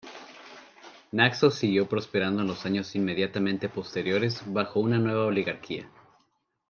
[1.11, 5.91] Naxos siguió prosperando en los años inmediatamente posteriores bajo una nueva oligarquía.